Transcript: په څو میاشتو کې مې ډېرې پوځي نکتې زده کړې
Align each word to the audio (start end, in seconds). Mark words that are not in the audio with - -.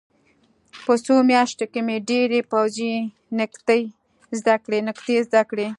په 0.85 0.93
څو 1.05 1.15
میاشتو 1.31 1.65
کې 1.71 1.79
مې 1.87 1.97
ډېرې 2.09 2.39
پوځي 2.51 2.93
نکتې 3.39 3.79
زده 5.29 5.35
کړې 5.49 5.67